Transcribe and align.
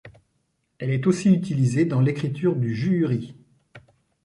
Elle 0.79 0.89
est 0.89 1.05
aussi 1.05 1.29
utilisée 1.31 1.85
dans 1.85 2.01
l’écriture 2.01 2.55
du 2.55 2.73
juhuri. 2.75 3.35